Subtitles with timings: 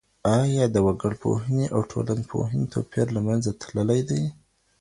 [0.39, 4.23] آیا د وګړپوهني او ټولنپوهني توپیر له منځه تللی دی؟